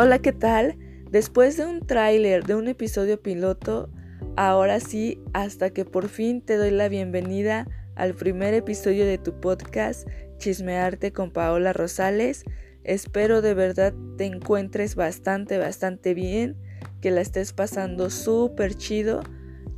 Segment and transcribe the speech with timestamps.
[0.00, 0.76] Hola, ¿qué tal?
[1.10, 3.90] Después de un tráiler de un episodio piloto,
[4.36, 7.66] ahora sí, hasta que por fin te doy la bienvenida
[7.96, 10.06] al primer episodio de tu podcast
[10.36, 12.44] Chismearte con Paola Rosales.
[12.84, 16.56] Espero de verdad te encuentres bastante, bastante bien,
[17.00, 19.22] que la estés pasando súper chido.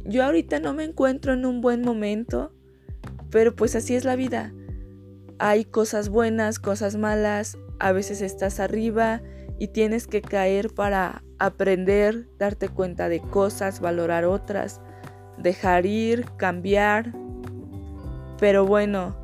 [0.05, 2.52] Yo ahorita no me encuentro en un buen momento,
[3.30, 4.52] pero pues así es la vida.
[5.39, 9.23] Hay cosas buenas, cosas malas, a veces estás arriba
[9.60, 14.80] y tienes que caer para aprender, darte cuenta de cosas, valorar otras,
[15.36, 17.12] dejar ir, cambiar.
[18.38, 19.14] Pero bueno,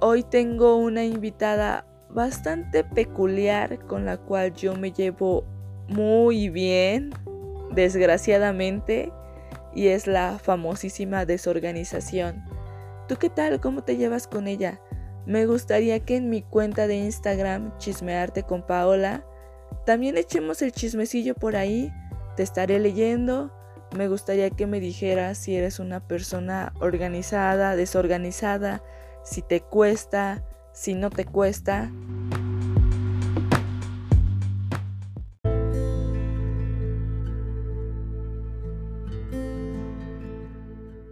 [0.00, 5.44] hoy tengo una invitada bastante peculiar con la cual yo me llevo
[5.86, 7.10] muy bien,
[7.70, 9.12] desgraciadamente,
[9.74, 12.42] y es la famosísima desorganización.
[13.06, 13.60] ¿Tú qué tal?
[13.60, 14.80] ¿Cómo te llevas con ella?
[15.26, 19.26] Me gustaría que en mi cuenta de Instagram, Chismearte con Paola,
[19.84, 21.92] también echemos el chismecillo por ahí.
[22.36, 23.52] Te estaré leyendo.
[23.96, 28.82] Me gustaría que me dijeras si eres una persona organizada, desorganizada,
[29.24, 31.90] si te cuesta, si no te cuesta.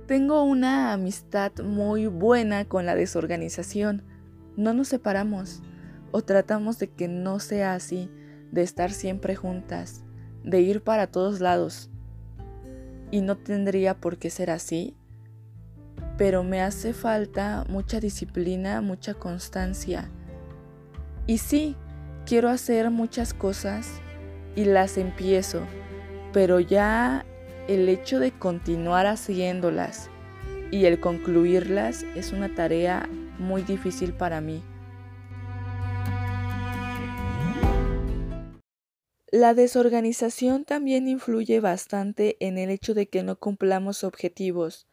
[0.06, 4.04] Tengo una amistad muy buena con la desorganización.
[4.56, 5.62] No nos separamos
[6.12, 8.08] o tratamos de que no sea así,
[8.56, 10.02] de estar siempre juntas,
[10.42, 11.90] de ir para todos lados.
[13.10, 14.96] Y no tendría por qué ser así,
[16.16, 20.10] pero me hace falta mucha disciplina, mucha constancia.
[21.26, 21.76] Y sí,
[22.24, 24.00] quiero hacer muchas cosas
[24.56, 25.60] y las empiezo,
[26.32, 27.26] pero ya
[27.68, 30.08] el hecho de continuar haciéndolas
[30.70, 33.06] y el concluirlas es una tarea
[33.38, 34.62] muy difícil para mí.
[39.28, 44.87] La desorganización también influye bastante en el hecho de que no cumplamos objetivos.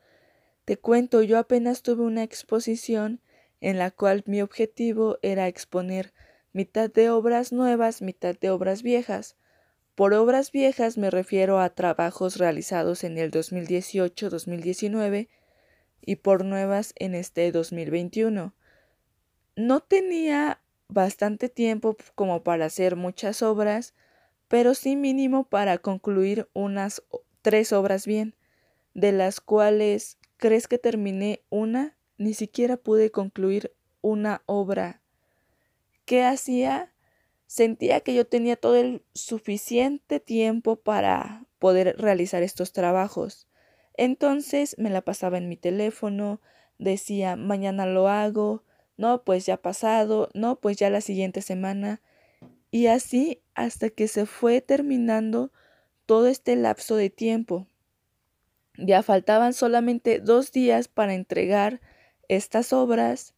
[0.66, 3.22] Te cuento, yo apenas tuve una exposición
[3.62, 6.14] en la cual mi objetivo era exponer
[6.52, 9.36] mitad de obras nuevas, mitad de obras viejas.
[9.96, 15.28] Por obras viejas me refiero a trabajos realizados en el 2018-2019
[16.02, 18.56] y por nuevas en este 2021.
[19.56, 23.94] No tenía bastante tiempo como para hacer muchas obras,
[24.54, 27.02] pero sí mínimo para concluir unas
[27.42, 28.36] tres obras bien,
[28.94, 35.02] de las cuales crees que terminé una, ni siquiera pude concluir una obra.
[36.06, 36.94] ¿Qué hacía?
[37.48, 43.48] Sentía que yo tenía todo el suficiente tiempo para poder realizar estos trabajos.
[43.98, 46.42] Entonces me la pasaba en mi teléfono,
[46.78, 48.64] decía mañana lo hago,
[48.98, 52.04] no, pues ya pasado, no, pues ya la siguiente semana,
[52.74, 55.52] y así hasta que se fue terminando
[56.08, 57.68] todo este lapso de tiempo.
[58.80, 61.82] Ya faltaban solamente dos días para entregar
[62.30, 63.36] estas obras.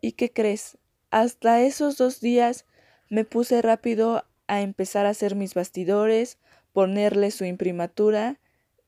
[0.00, 0.78] ¿Y qué crees?
[1.10, 2.64] Hasta esos dos días
[3.10, 6.38] me puse rápido a empezar a hacer mis bastidores,
[6.72, 8.38] ponerle su imprimatura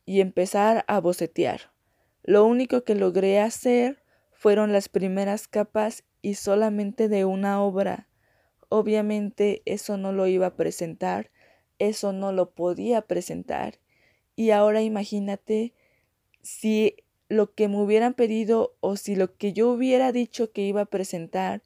[0.05, 1.73] y empezar a bocetear.
[2.23, 4.01] Lo único que logré hacer
[4.33, 8.07] fueron las primeras capas y solamente de una obra.
[8.69, 11.31] Obviamente eso no lo iba a presentar,
[11.79, 13.79] eso no lo podía presentar.
[14.35, 15.73] Y ahora imagínate
[16.43, 16.97] si
[17.29, 20.87] lo que me hubieran pedido o si lo que yo hubiera dicho que iba a
[20.87, 21.63] presentar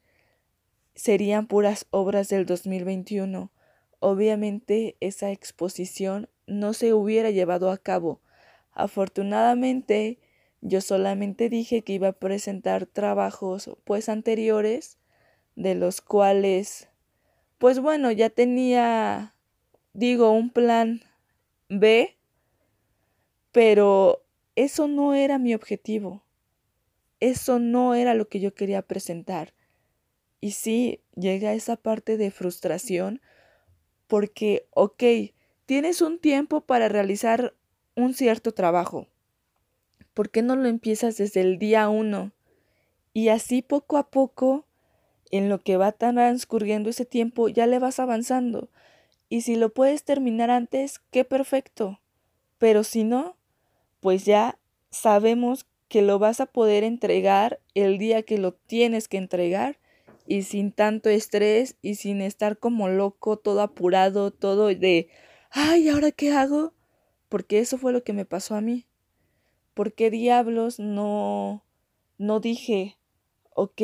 [0.95, 3.51] serían puras obras del 2021.
[3.99, 8.21] Obviamente esa exposición no se hubiera llevado a cabo.
[8.73, 10.19] Afortunadamente,
[10.61, 14.99] yo solamente dije que iba a presentar trabajos pues anteriores,
[15.57, 16.90] de los cuales,
[17.61, 19.35] pues bueno, ya tenía,
[19.93, 21.03] digo, un plan
[21.69, 22.17] B,
[23.53, 24.25] pero
[24.57, 26.25] eso no era mi objetivo.
[27.21, 29.53] Eso no era lo que yo quería presentar.
[30.41, 33.21] Y sí, llega esa parte de frustración
[34.07, 35.05] porque, ok,
[35.67, 37.55] tienes un tiempo para realizar
[37.95, 39.07] un cierto trabajo.
[40.15, 42.33] ¿Por qué no lo empiezas desde el día uno?
[43.13, 44.67] Y así poco a poco,
[45.31, 48.69] en lo que va transcurriendo ese tiempo, ya le vas avanzando.
[49.29, 52.01] Y si lo puedes terminar antes, qué perfecto.
[52.59, 53.37] Pero si no,
[54.01, 54.59] pues ya
[54.91, 59.79] sabemos que lo vas a poder entregar el día que lo tienes que entregar
[60.27, 65.09] y sin tanto estrés y sin estar como loco, todo apurado, todo de,
[65.51, 66.75] ay, ¿ahora qué hago?
[67.29, 68.87] Porque eso fue lo que me pasó a mí.
[69.75, 71.65] ¿Por qué diablos no,
[72.19, 72.99] no dije,
[73.55, 73.83] ok,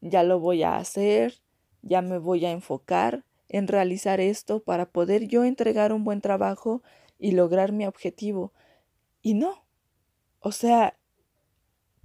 [0.00, 1.40] ya lo voy a hacer,
[1.82, 6.82] ya me voy a enfocar, en realizar esto para poder yo entregar un buen trabajo
[7.18, 8.52] y lograr mi objetivo.
[9.22, 9.64] Y no.
[10.40, 10.96] O sea,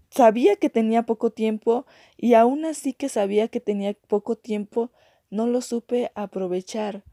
[0.09, 1.85] sabía que tenía poco tiempo
[2.17, 4.91] y aún así que sabía que tenía poco tiempo,
[5.29, 7.03] no lo supe aprovechar.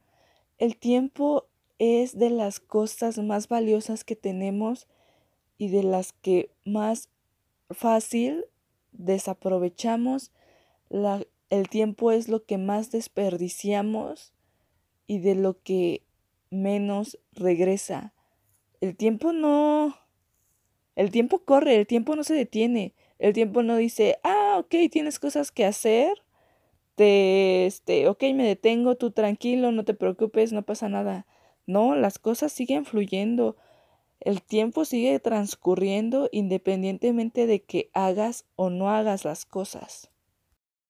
[0.59, 1.47] El tiempo
[1.79, 4.89] es de las cosas más valiosas que tenemos
[5.57, 7.09] y de las que más
[7.71, 8.45] fácil
[8.93, 10.33] desaprovechamos.
[10.88, 14.32] La, el tiempo es lo que más desperdiciamos
[15.06, 16.02] y de lo que
[16.50, 18.14] menos regresa.
[18.81, 19.96] El tiempo no...
[20.94, 22.94] El tiempo corre, el tiempo no se detiene.
[23.19, 26.12] El tiempo no dice, ah, ok, tienes cosas que hacer.
[26.96, 31.26] Te, este, ok, me detengo, tú tranquilo, no te preocupes, no pasa nada.
[31.67, 33.56] No, las cosas siguen fluyendo.
[34.20, 40.11] El tiempo sigue transcurriendo independientemente de que hagas o no hagas las cosas.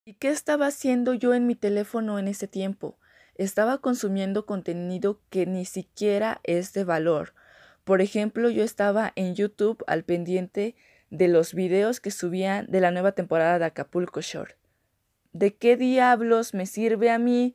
[0.08, 2.96] ¿Y qué estaba haciendo yo en mi teléfono en ese tiempo?
[3.34, 7.34] Estaba consumiendo contenido que ni siquiera es de valor.
[7.84, 10.76] Por ejemplo, yo estaba en YouTube al pendiente
[11.10, 14.54] de los videos que subían de la nueva temporada de Acapulco Shore.
[15.34, 17.54] ¿De qué diablos me sirve a mí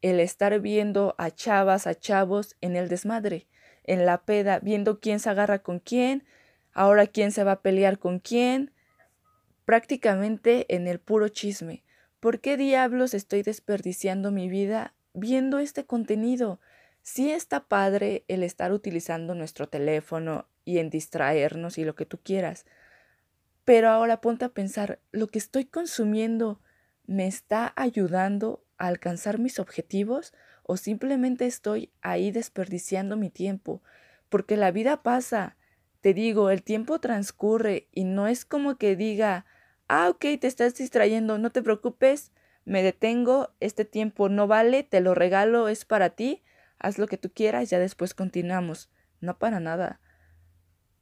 [0.00, 3.48] el estar viendo a chavas, a chavos en el desmadre,
[3.82, 6.22] en la peda, viendo quién se agarra con quién,
[6.72, 8.70] ahora quién se va a pelear con quién,
[9.70, 11.84] prácticamente en el puro chisme.
[12.18, 16.58] ¿Por qué diablos estoy desperdiciando mi vida viendo este contenido?
[17.02, 22.18] Sí está padre el estar utilizando nuestro teléfono y en distraernos y lo que tú
[22.20, 22.66] quieras,
[23.64, 26.60] pero ahora ponte a pensar, ¿lo que estoy consumiendo
[27.06, 30.34] me está ayudando alcanzar mis objetivos
[30.64, 33.84] o simplemente estoy ahí desperdiciando mi tiempo,
[34.30, 35.56] porque la vida pasa.
[36.00, 39.46] Te digo, el tiempo transcurre y no es como que diga,
[39.90, 42.30] ah, ok, te estás distrayendo, no te preocupes,
[42.64, 46.44] me detengo, este tiempo no vale, te lo regalo, es para ti,
[46.78, 48.88] haz lo que tú quieras, ya después continuamos.
[49.20, 50.00] No para nada.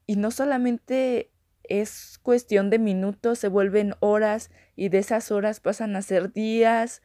[0.06, 1.30] Y no solamente
[1.64, 7.02] es cuestión de minutos, se vuelven horas y de esas horas pasan a ser días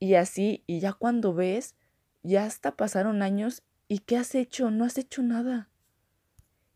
[0.00, 1.76] y así, y ya cuando ves,
[2.24, 4.72] ya hasta pasaron años y ¿qué has hecho?
[4.72, 5.70] No has hecho nada.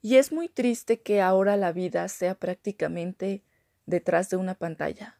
[0.00, 3.43] Y es muy triste que ahora la vida sea prácticamente
[3.90, 5.19] detrás de una pantalla.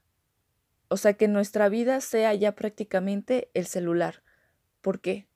[0.89, 4.23] O sea, que nuestra vida sea ya prácticamente el celular.
[4.81, 5.29] ¿Por qué?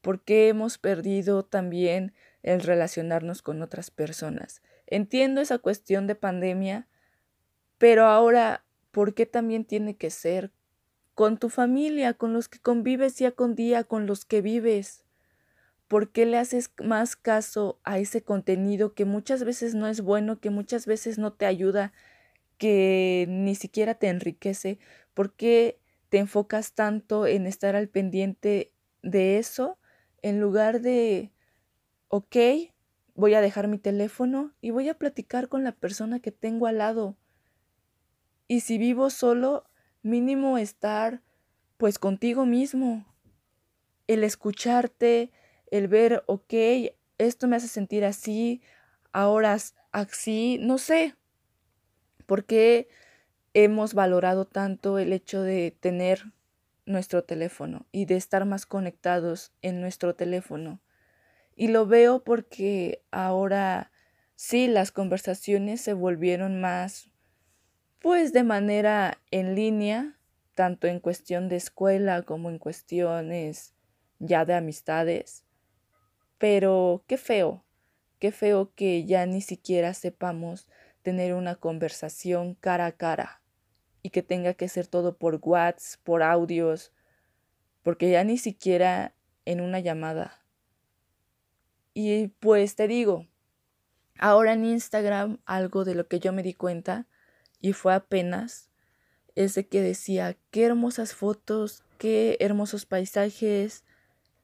[0.00, 2.12] Porque hemos perdido también
[2.42, 4.62] el relacionarnos con otras personas.
[4.86, 6.88] Entiendo esa cuestión de pandemia,
[7.78, 10.52] pero ahora, ¿por qué también tiene que ser
[11.14, 15.04] con tu familia, con los que convives día con día, con los que vives.
[15.86, 20.40] ¿Por qué le haces más caso a ese contenido que muchas veces no es bueno,
[20.40, 21.92] que muchas veces no te ayuda,
[22.58, 24.78] que ni siquiera te enriquece?
[25.14, 28.72] ¿Por qué te enfocas tanto en estar al pendiente
[29.02, 29.78] de eso
[30.22, 31.32] en lugar de,
[32.08, 32.36] ok,
[33.14, 36.78] voy a dejar mi teléfono y voy a platicar con la persona que tengo al
[36.78, 37.16] lado?
[38.46, 39.64] Y si vivo solo,
[40.02, 41.22] mínimo estar
[41.76, 43.04] pues contigo mismo,
[44.06, 45.30] el escucharte,
[45.70, 46.54] el ver, ok,
[47.18, 48.62] esto me hace sentir así,
[49.12, 49.56] ahora
[49.92, 51.16] así, no sé,
[52.26, 52.88] por qué
[53.54, 56.32] hemos valorado tanto el hecho de tener
[56.86, 60.80] nuestro teléfono y de estar más conectados en nuestro teléfono.
[61.56, 63.92] Y lo veo porque ahora
[64.34, 67.10] sí las conversaciones se volvieron más
[68.00, 70.18] pues de manera en línea,
[70.54, 73.74] tanto en cuestión de escuela como en cuestiones
[74.18, 75.44] ya de amistades.
[76.36, 77.64] Pero qué feo,
[78.18, 80.68] qué feo que ya ni siquiera sepamos
[81.04, 83.42] tener una conversación cara a cara
[84.02, 86.92] y que tenga que ser todo por WhatsApp, por audios,
[87.82, 90.42] porque ya ni siquiera en una llamada.
[91.92, 93.26] Y pues te digo,
[94.18, 97.06] ahora en Instagram algo de lo que yo me di cuenta
[97.60, 98.70] y fue apenas
[99.34, 103.84] ese que decía, qué hermosas fotos, qué hermosos paisajes,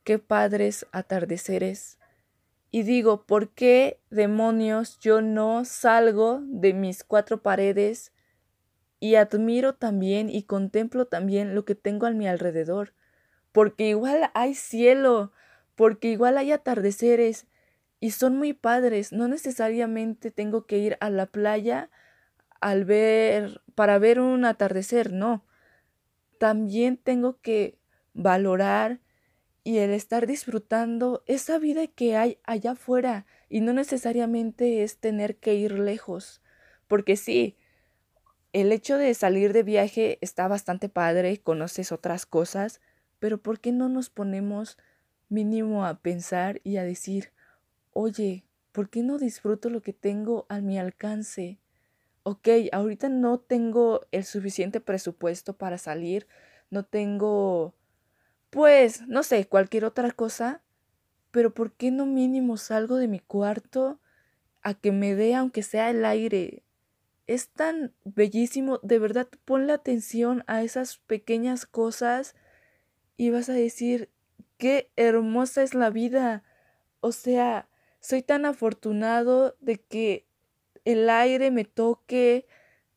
[0.05, 2.00] qué padres atardeceres.
[2.71, 8.13] Y digo, ¿por qué demonios yo no salgo de mis cuatro paredes
[9.01, 12.95] y admiro también y contemplo también lo que tengo a mi alrededor?
[13.51, 15.33] Porque igual hay cielo,
[15.75, 17.49] porque igual hay atardeceres
[17.99, 19.13] y son muy padres.
[19.13, 21.91] No necesariamente tengo que ir a la playa
[22.61, 25.45] al ver, para ver un atardecer, no.
[26.39, 27.79] También tengo que
[28.13, 29.01] valorar
[29.63, 35.37] y el estar disfrutando esa vida que hay allá afuera y no necesariamente es tener
[35.37, 36.41] que ir lejos,
[36.89, 37.57] porque sí,
[38.53, 42.81] el hecho de salir de viaje está bastante padre, conoces otras cosas,
[43.19, 44.79] pero ¿por qué no nos ponemos
[45.29, 47.33] mínimo a pensar y a decir,
[47.93, 51.61] oye, ¿por qué no disfruto lo que tengo a mi alcance?
[52.23, 56.27] Ok, ahorita no tengo el suficiente presupuesto para salir,
[56.71, 57.75] no tengo,
[58.51, 60.63] pues, no sé, cualquier otra cosa,
[61.31, 64.01] pero ¿por qué no mínimo salgo de mi cuarto
[64.63, 66.65] a que me dé, aunque sea el aire?
[67.27, 72.35] Es tan bellísimo, de verdad, ponle atención a esas pequeñas cosas
[73.17, 74.11] y vas a decir,
[74.59, 76.43] qué hermosa es la vida.
[77.01, 77.69] O sea,
[78.01, 80.27] soy tan afortunado de que
[80.85, 82.47] el aire me toque,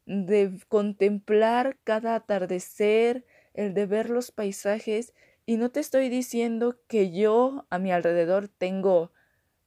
[0.05, 5.13] de contemplar cada atardecer, el de ver los paisajes
[5.45, 9.11] y no te estoy diciendo que yo a mi alrededor tengo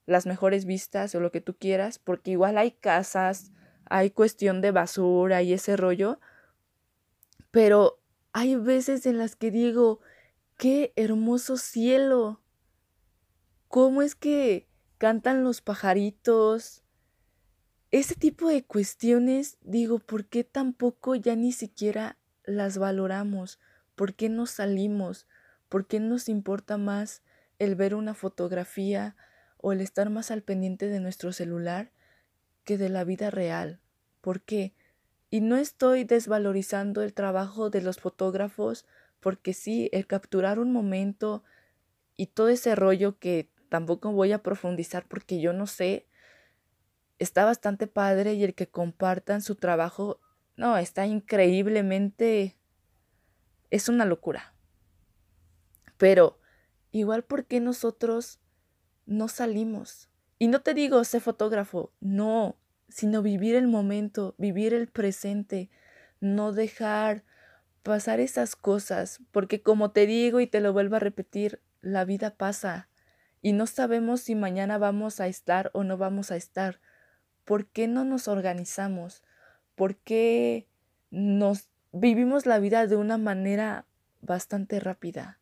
[0.07, 3.53] las mejores vistas o lo que tú quieras, porque igual hay casas,
[3.85, 6.21] hay cuestión de basura y ese rollo,
[7.51, 8.01] pero
[8.33, 10.01] hay veces en las que digo,
[10.57, 12.41] qué hermoso cielo,
[13.69, 14.69] cómo es que
[14.99, 16.83] cantan los pajaritos,
[17.91, 23.61] ese tipo de cuestiones, digo, ¿por qué tampoco ya ni siquiera las valoramos?
[23.95, 25.27] ¿Por qué no salimos?
[25.69, 27.23] ¿Por qué nos importa más
[27.59, 29.17] el ver una fotografía
[29.59, 31.91] o el estar más al pendiente de nuestro celular
[32.65, 33.81] que de la vida real?
[34.21, 34.75] ¿Por qué?
[35.31, 38.87] Y no estoy desvalorizando el trabajo de los fotógrafos,
[39.21, 41.43] porque sí, el capturar un momento
[42.17, 46.07] y todo ese rollo que tampoco voy a profundizar porque yo no sé,
[47.19, 50.21] está bastante padre y el que compartan su trabajo,
[50.57, 52.57] no, está increíblemente,
[53.71, 54.56] es una locura.
[55.97, 56.39] Pero
[56.91, 58.41] igual, ¿por qué nosotros
[59.07, 60.09] no salimos?
[60.39, 62.57] Y no te digo sé fotógrafo, no,
[62.89, 65.71] sino vivir el momento, vivir el presente,
[66.21, 67.25] no dejar
[67.83, 72.35] pasar esas cosas, porque como te digo y te lo vuelvo a repetir, la vida
[72.35, 72.89] pasa
[73.43, 76.81] y no sabemos si mañana vamos a estar o no vamos a estar.
[77.45, 79.23] ¿Por qué no nos organizamos?
[79.77, 80.67] ¿Por qué
[81.11, 83.87] nos vivimos la vida de una manera
[84.21, 85.39] bastante rápida?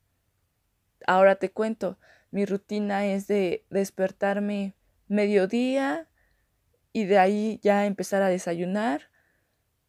[1.07, 1.99] Ahora te cuento,
[2.31, 4.75] mi rutina es de despertarme
[5.09, 6.09] mediodía
[6.93, 9.11] y de ahí ya empezar a desayunar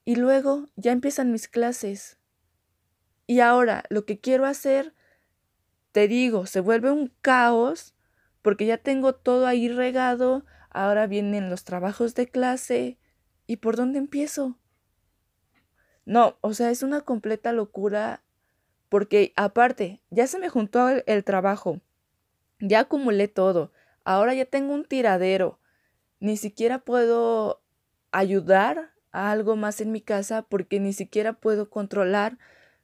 [0.03, 2.19] y luego ya empiezan mis clases.
[3.27, 4.93] Y ahora lo que quiero hacer,
[5.91, 7.95] te digo, se vuelve un caos
[8.41, 13.00] porque ya tengo todo ahí regado, ahora vienen los trabajos de clase
[13.48, 14.60] y por dónde empiezo.
[16.05, 18.25] No, o sea, es una completa locura
[18.89, 21.82] porque aparte, ya se me juntó el, trabajo,
[22.60, 23.72] ya acumulé todo,
[24.04, 25.60] ahora ya tengo un tiradero,
[26.20, 27.62] ni siquiera puedo
[28.12, 32.38] ayudar a algo más en mi casa porque ni siquiera puedo controlar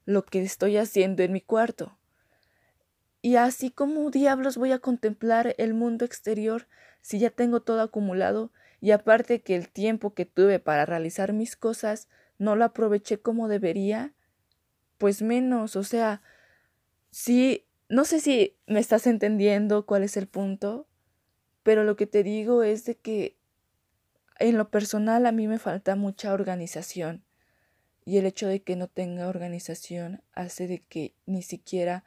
[0.05, 1.97] lo que estoy haciendo en mi cuarto.
[3.21, 6.67] Y así como diablos voy a contemplar el mundo exterior
[7.01, 11.55] si ya tengo todo acumulado y aparte que el tiempo que tuve para realizar mis
[11.55, 12.07] cosas
[12.39, 14.13] no lo aproveché como debería,
[15.01, 16.21] pues menos, o sea,
[17.09, 20.87] sí, no sé si me estás entendiendo cuál es el punto,
[21.63, 23.35] pero lo que te digo es de que
[24.37, 27.25] en lo personal a mí me falta mucha organización
[28.05, 32.03] y el hecho de que no tenga organización hace de que ni siquiera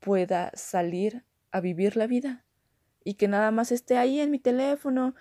[0.00, 2.46] pueda salir a vivir la vida
[3.04, 5.14] y que nada más esté ahí en mi teléfono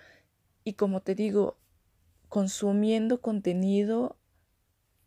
[0.64, 1.60] y como te digo,
[2.30, 4.17] consumiendo contenido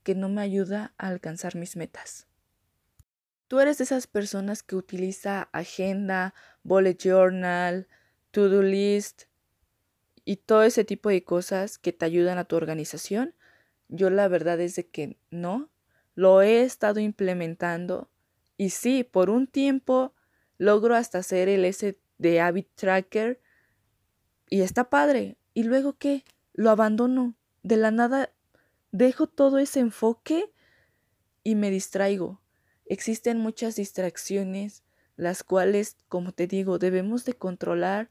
[0.02, 2.26] que no me ayuda a alcanzar mis metas.
[3.48, 7.88] Tú eres de esas personas que utiliza agenda, bullet journal,
[8.30, 9.24] to-do list
[10.24, 13.34] y todo ese tipo de cosas que te ayudan a tu organización.
[13.88, 15.68] Yo la verdad es de que no,
[16.14, 18.08] lo he estado implementando
[18.56, 20.14] y sí, por un tiempo
[20.58, 23.40] logro hasta hacer el S de Habit Tracker
[24.50, 25.38] y está padre.
[25.54, 26.24] ¿Y luego qué?
[26.52, 27.34] Lo abandono.
[27.62, 28.30] De la nada
[28.92, 30.52] dejo todo ese enfoque
[31.42, 32.40] y me distraigo.
[32.86, 34.82] Existen muchas distracciones,
[35.16, 38.10] las cuales, como te digo, debemos de controlar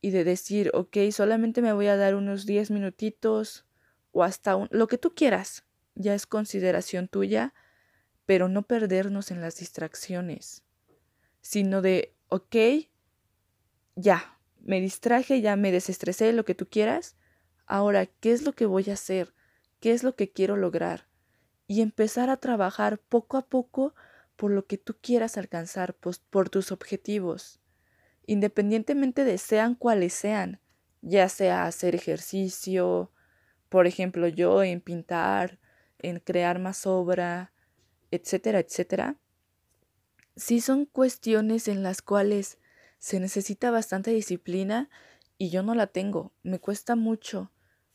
[0.00, 3.64] y de decir, ok, solamente me voy a dar unos 10 minutitos
[4.10, 5.64] o hasta un, lo que tú quieras.
[5.94, 7.54] Ya es consideración tuya,
[8.26, 10.62] pero no perdernos en las distracciones,
[11.40, 12.56] sino de, ok,
[13.94, 17.16] ya, me distraje, ya me desestresé, lo que tú quieras.
[17.66, 19.34] Ahora, ¿qué es lo que voy a hacer?
[19.82, 21.08] ¿Qué es lo que quiero lograr?
[21.66, 23.96] Y empezar a trabajar poco a poco
[24.36, 27.60] por lo que tú quieras alcanzar, pues, por tus objetivos,
[28.24, 30.60] independientemente de sean cuales sean,
[31.00, 33.10] ya sea hacer ejercicio,
[33.68, 35.58] por ejemplo, yo en pintar,
[35.98, 37.52] en crear más obra,
[38.12, 39.16] etcétera, etcétera.
[40.36, 42.58] sí son cuestiones en las cuales
[42.98, 44.90] se necesita bastante disciplina
[45.38, 47.51] y yo no la tengo, me cuesta mucho.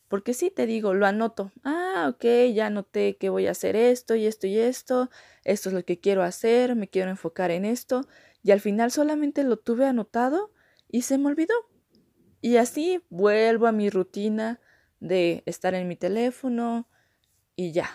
[0.08, 1.52] Porque sí te digo, lo anoto.
[1.64, 2.24] Ah, ok,
[2.54, 5.10] ya anoté que voy a hacer esto y esto y esto.
[5.44, 8.06] Esto es lo que quiero hacer, me quiero enfocar en esto.
[8.42, 10.52] Y al final solamente lo tuve anotado
[10.88, 11.54] y se me olvidó.
[12.40, 14.60] Y así vuelvo a mi rutina
[15.00, 16.88] de estar en mi teléfono
[17.54, 17.90] y ya.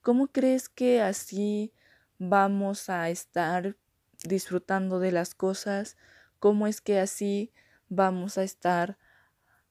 [0.00, 1.72] ¿Cómo crees que así
[2.18, 3.76] vamos a estar
[4.24, 5.96] disfrutando de las cosas?
[6.38, 7.52] ¿Cómo es que así
[7.88, 8.98] vamos a estar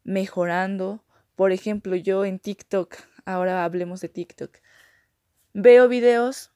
[0.04, 1.04] mejorando?
[1.38, 4.58] Por ejemplo, yo en TikTok, ahora hablemos de TikTok,
[5.54, 6.52] veo videos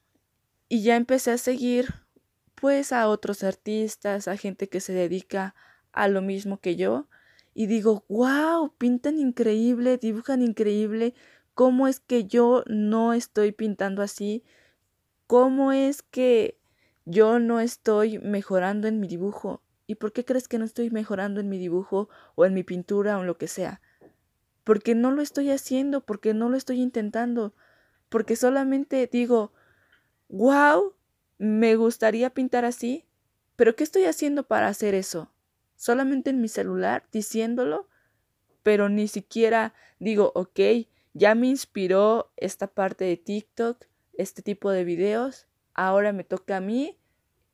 [0.70, 1.94] y ya empecé a seguir
[2.56, 5.54] pues a otros artistas, a gente que se dedica
[5.92, 7.08] a lo mismo que yo
[7.54, 11.14] y digo, wow, pintan increíble, dibujan increíble,
[11.54, 14.44] ¿cómo es que yo no estoy pintando así?
[15.28, 16.58] ¿Cómo es que
[17.06, 19.62] yo no estoy mejorando en mi dibujo?
[19.86, 23.20] ¿Y por qué crees que no estoy mejorando en mi dibujo o en mi pintura
[23.20, 23.80] o en lo que sea?
[24.64, 27.54] Porque no lo estoy haciendo, porque no lo estoy intentando,
[28.10, 29.52] porque solamente digo,
[30.30, 30.94] wow,
[31.38, 33.06] me gustaría pintar así,
[33.56, 35.32] pero ¿qué estoy haciendo para hacer eso?
[35.76, 37.88] Solamente en mi celular diciéndolo,
[38.64, 40.60] pero ni siquiera digo, ok,
[41.14, 46.62] ya me inspiró esta parte de TikTok, este tipo de videos, ahora me toca a
[46.62, 46.98] mí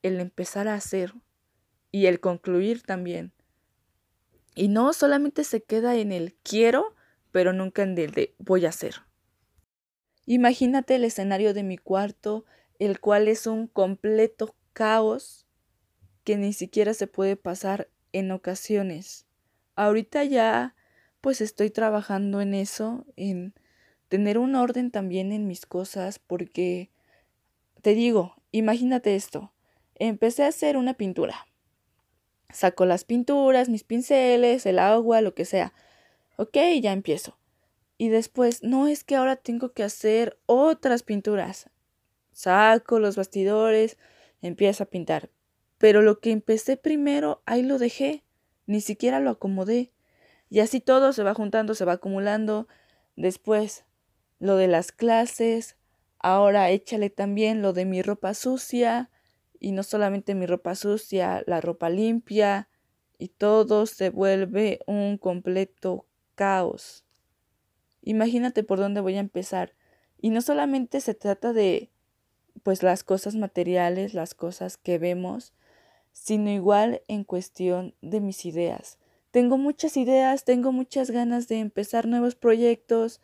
[0.04, 1.14] el empezar a hacer
[1.92, 3.32] y el concluir también.
[4.56, 6.96] Y no solamente se queda en el quiero,
[7.38, 8.96] pero nunca en el de voy a hacer.
[10.26, 12.46] Imagínate el escenario de mi cuarto,
[12.80, 15.46] el cual es un completo caos
[16.24, 19.28] que ni siquiera se puede pasar en ocasiones.
[19.76, 20.74] Ahorita ya
[21.22, 23.54] pues estoy trabajando en eso, en
[24.08, 26.90] tener un orden también en mis cosas, porque
[27.84, 29.54] te digo, imagínate esto,
[29.94, 31.46] empecé a hacer una pintura.
[32.50, 35.72] Saco las pinturas, mis pinceles, el agua, lo que sea.
[36.40, 37.36] Ok, ya empiezo.
[37.98, 41.72] Y después, no es que ahora tengo que hacer otras pinturas.
[42.32, 43.98] Saco los bastidores,
[44.44, 45.32] empiezo a pintar.
[45.80, 48.24] Pero lo que empecé primero, ahí lo dejé.
[48.68, 49.92] Ni siquiera lo acomodé.
[50.48, 52.68] Y así todo se va juntando, se va acumulando.
[53.16, 53.86] Después,
[54.38, 55.76] lo de las clases.
[56.20, 59.10] Ahora échale también lo de mi ropa sucia.
[59.60, 62.70] Y no solamente mi ropa sucia, la ropa limpia.
[63.18, 66.07] Y todo se vuelve un completo
[66.38, 67.04] caos.
[68.04, 69.74] Imagínate por dónde voy a empezar.
[70.22, 71.90] Y no solamente se trata de
[72.64, 75.54] pues las cosas materiales, las cosas que vemos,
[76.14, 78.98] sino igual en cuestión de mis ideas.
[79.32, 83.20] Tengo muchas ideas, tengo muchas ganas de empezar nuevos proyectos,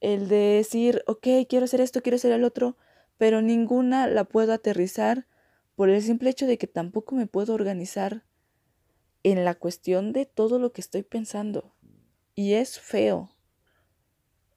[0.00, 2.76] el de decir, ok, quiero hacer esto, quiero hacer el otro,
[3.18, 5.26] pero ninguna la puedo aterrizar
[5.76, 8.22] por el simple hecho de que tampoco me puedo organizar
[9.22, 11.74] en la cuestión de todo lo que estoy pensando
[12.34, 13.30] y es feo.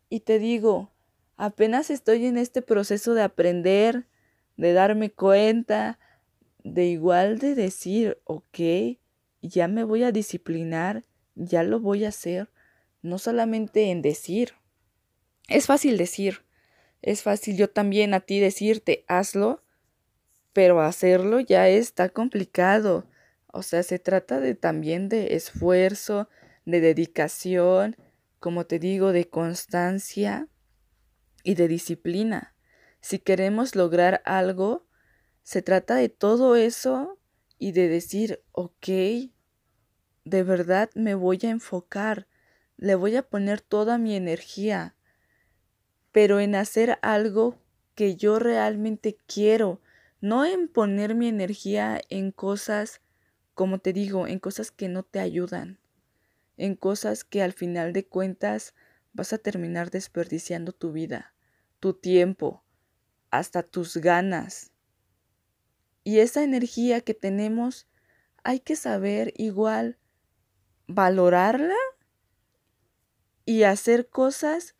[0.09, 0.91] Y te digo,
[1.35, 4.07] apenas estoy en este proceso de aprender,
[4.55, 5.99] de darme cuenta,
[6.63, 8.97] de igual de decir, ok,
[9.41, 12.49] ya me voy a disciplinar, ya lo voy a hacer,
[13.01, 14.53] no solamente en decir.
[15.47, 16.43] Es fácil decir,
[17.01, 19.63] es fácil yo también a ti decirte, hazlo,
[20.53, 23.07] pero hacerlo ya está complicado.
[23.53, 26.27] O sea, se trata de también de esfuerzo,
[26.67, 27.95] de dedicación,
[28.39, 30.49] como te digo, de constancia
[31.41, 32.55] y de disciplina.
[32.99, 34.85] Si queremos lograr algo,
[35.43, 37.17] se trata de todo eso
[37.57, 38.85] y de decir, ok,
[40.25, 42.27] de verdad me voy a enfocar,
[42.75, 44.93] le voy a poner toda mi energía,
[46.11, 47.61] pero en hacer algo
[47.95, 49.79] que yo realmente quiero,
[50.19, 52.99] no en poner mi energía en cosas,
[53.53, 55.79] como te digo, en cosas que no te ayudan
[56.57, 58.73] en cosas que al final de cuentas
[59.13, 61.33] vas a terminar desperdiciando tu vida,
[61.79, 62.63] tu tiempo,
[63.29, 64.71] hasta tus ganas.
[66.03, 67.87] Y esa energía que tenemos
[68.43, 69.97] hay que saber igual
[70.87, 71.75] valorarla
[73.45, 74.75] y hacer cosas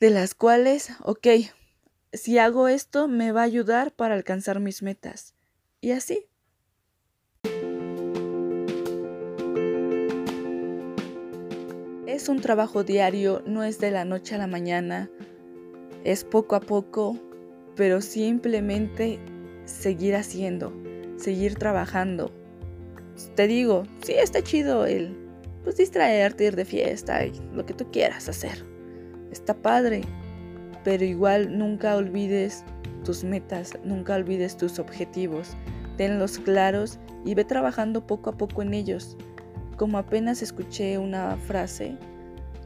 [0.00, 1.26] de las cuales, ok,
[2.12, 5.34] si hago esto me va a ayudar para alcanzar mis metas.
[5.80, 6.28] Y así.
[12.16, 15.10] Es un trabajo diario, no es de la noche a la mañana,
[16.02, 17.14] es poco a poco,
[17.74, 19.18] pero simplemente
[19.66, 20.72] seguir haciendo,
[21.18, 22.32] seguir trabajando.
[23.34, 25.14] Te digo, sí está chido el
[25.62, 28.64] pues distraerte, ir de fiesta y lo que tú quieras hacer.
[29.30, 30.00] Está padre,
[30.84, 32.64] pero igual nunca olvides
[33.04, 35.54] tus metas, nunca olvides tus objetivos,
[35.98, 39.18] tenlos claros y ve trabajando poco a poco en ellos.
[39.76, 41.98] Como apenas escuché una frase,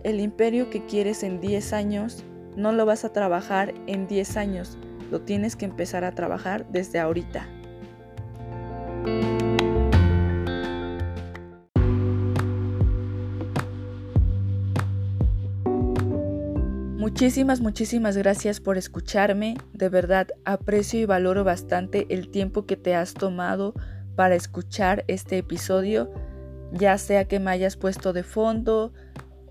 [0.04, 2.24] el imperio que quieres en 10 años,
[2.56, 4.78] no lo vas a trabajar en 10 años,
[5.10, 7.48] lo tienes que empezar a trabajar desde ahorita.
[16.96, 19.56] Muchísimas, muchísimas gracias por escucharme.
[19.72, 23.74] De verdad, aprecio y valoro bastante el tiempo que te has tomado
[24.14, 26.12] para escuchar este episodio,
[26.72, 28.92] ya sea que me hayas puesto de fondo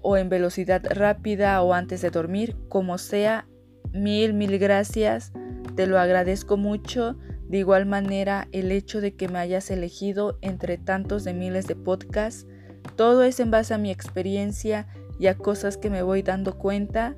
[0.01, 3.47] o en velocidad rápida o antes de dormir, como sea.
[3.91, 5.34] Mil, mil gracias.
[5.75, 7.17] Te lo agradezco mucho.
[7.47, 11.75] De igual manera, el hecho de que me hayas elegido entre tantos de miles de
[11.75, 12.45] podcasts,
[12.95, 14.88] todo es en base a mi experiencia
[15.19, 17.15] y a cosas que me voy dando cuenta.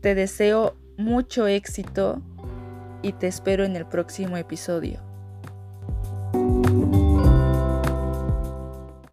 [0.00, 2.22] Te deseo mucho éxito
[3.02, 5.07] y te espero en el próximo episodio.